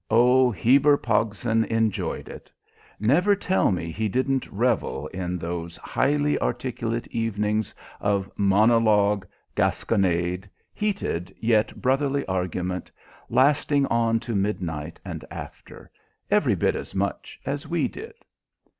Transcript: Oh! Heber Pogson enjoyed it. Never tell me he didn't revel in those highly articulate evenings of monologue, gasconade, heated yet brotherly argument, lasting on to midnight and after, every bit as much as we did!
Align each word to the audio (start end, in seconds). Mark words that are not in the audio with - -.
Oh! 0.09 0.49
Heber 0.49 0.97
Pogson 0.97 1.63
enjoyed 1.65 2.27
it. 2.27 2.51
Never 2.99 3.35
tell 3.35 3.71
me 3.71 3.91
he 3.91 4.07
didn't 4.09 4.51
revel 4.51 5.05
in 5.09 5.37
those 5.37 5.77
highly 5.77 6.39
articulate 6.39 7.05
evenings 7.09 7.75
of 7.99 8.27
monologue, 8.35 9.27
gasconade, 9.55 10.49
heated 10.73 11.35
yet 11.39 11.79
brotherly 11.79 12.25
argument, 12.25 12.89
lasting 13.29 13.85
on 13.91 14.19
to 14.21 14.33
midnight 14.35 14.99
and 15.05 15.23
after, 15.29 15.91
every 16.31 16.55
bit 16.55 16.75
as 16.75 16.95
much 16.95 17.39
as 17.45 17.67
we 17.67 17.87
did! 17.87 18.15